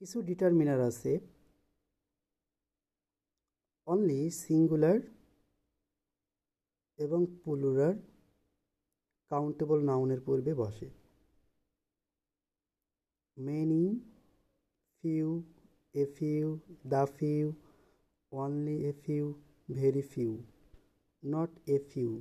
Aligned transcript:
কিছু 0.00 0.16
ডিটারমিনার 0.22 0.80
আছে। 0.80 1.12
Only 3.86 4.20
singular 4.40 4.98
এবং 6.98 7.20
পুলুরার 7.42 7.96
কাউন্টেবল 9.30 9.78
নাউনের 9.82 10.20
পূর্বে 10.26 10.52
বসে। 10.54 10.88
Many 13.36 13.84
few 15.04 15.28
a 15.94 16.04
few 16.16 16.46
the 16.90 17.02
few 17.18 17.46
only 18.32 18.76
a 18.90 18.92
few 19.04 19.24
very 19.68 20.04
few 20.12 20.32
not 21.22 21.50
a 21.66 21.76
few 21.90 22.12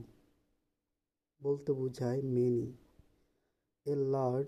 বলতে 1.41 1.71
বোঝায় 1.73 2.21
many 2.35 2.67
a 3.85 3.93
large 4.13 4.47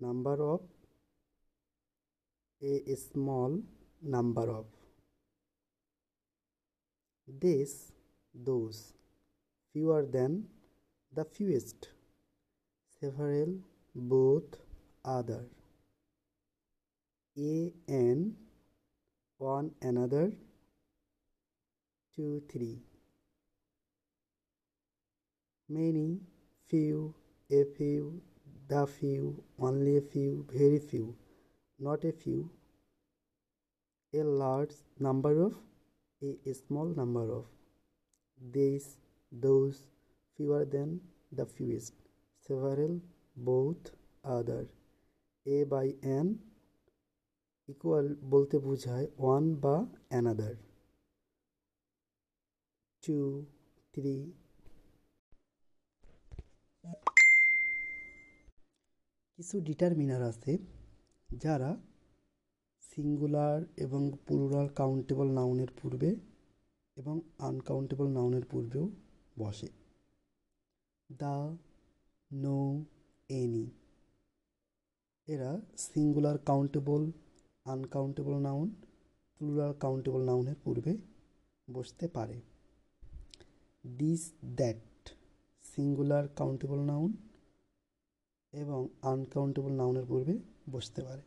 number 0.00 0.38
of 0.52 0.62
a 2.62 2.94
small 2.94 3.60
number 4.00 4.48
of 4.50 4.66
this 7.40 7.92
those 8.34 8.92
fewer 9.72 10.06
than 10.06 10.44
the 11.14 11.24
fewest. 11.24 11.88
Several 13.00 13.56
both 13.94 14.58
other. 15.04 15.44
A 17.36 17.72
and 17.88 18.36
one 19.38 19.72
another 19.80 20.32
two 22.14 22.42
three. 22.48 22.78
Many 25.68 26.20
few 26.68 27.14
a 27.50 27.64
few 27.76 28.22
the 28.68 28.86
few 28.86 29.42
only 29.58 29.96
a 29.96 30.00
few 30.00 30.46
very 30.52 30.78
few. 30.78 31.16
Not 31.82 32.04
a 32.04 32.12
few 32.12 32.40
a 34.12 34.22
large 34.42 34.74
number 34.98 35.34
of 35.46 35.54
a 36.50 36.52
small 36.54 36.88
number 37.00 37.24
of 37.32 37.46
these 38.38 38.86
those 39.32 39.78
fewer 40.38 40.64
than 40.74 41.00
the 41.32 41.46
fewest 41.46 41.94
several 42.48 42.94
both 43.36 43.92
other 44.36 44.62
a 45.46 45.58
by 45.74 45.86
n 46.22 46.28
equal 47.68 48.06
বলতে 48.32 48.56
বোঝায় 48.66 49.06
one 49.22 49.44
বা 49.64 49.76
another 50.10 50.54
two 53.02 53.16
three 53.94 54.14
কিছু 59.38 59.56
determiner 59.68 60.22
আছে 60.30 60.52
যারা 61.40 61.76
singular 62.80 63.62
এবং 63.76 64.12
plural 64.26 64.68
countable 64.68 65.30
নাউনের 65.30 65.66
পূর্বে 65.82 66.16
এবং 66.96 67.20
আনকাউন্টেবল 67.38 68.06
নাউনের 68.08 68.44
পূর্বেও 68.44 68.88
বসে। 69.38 69.68
The 71.12 71.56
no, 72.32 72.84
any. 73.28 73.70
এরা 75.26 75.60
singular 75.76 76.38
countable 76.38 77.10
uncountable 77.64 78.38
noun 78.38 78.74
plural 79.38 79.72
countable 79.80 80.24
নাউনের 80.24 80.54
পূর্বে 80.64 80.96
বসতে 81.70 82.08
পারে। 82.08 82.40
This 83.86 84.32
that 84.44 85.10
singular 85.64 86.28
countable 86.28 86.78
noun 86.80 87.12
এবং 88.52 88.80
আনকাউন্টেবল 89.02 89.72
নাউনের 89.72 90.06
পূর্বে 90.06 90.34
বসতে 90.70 91.00
পারে। 91.02 91.22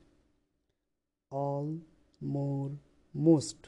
All 1.31 1.67
more 2.21 2.65
most 3.15 3.61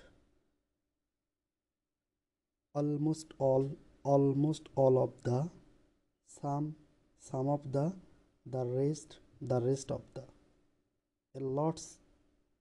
almost 2.75 3.29
all 3.41 3.63
almost 4.05 4.65
all 4.75 4.95
of 4.97 5.11
the 5.23 5.39
some 6.29 6.63
some 7.23 7.45
of 7.47 7.61
the 7.75 7.85
the 8.45 8.61
rest 8.77 9.09
the 9.43 9.57
rest 9.67 9.89
of 9.91 10.03
the 10.15 10.25
a 11.35 11.39
lots 11.57 11.85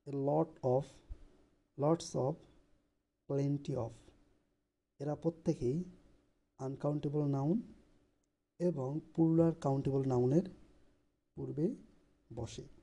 a 0.06 0.12
lot 0.28 0.50
of 0.66 0.84
lots 1.78 2.08
of 2.16 2.34
plenty 3.28 3.74
of 3.76 3.92
এরা 5.00 5.14
প্রত্যেকেই 5.14 5.78
uncountable 6.60 7.22
noun 7.26 7.56
এবং 8.60 8.90
plural 9.14 9.52
countable 9.60 10.02
নাউনের 10.08 10.46
পূর্বে 11.36 11.66
বসে। 12.30 12.75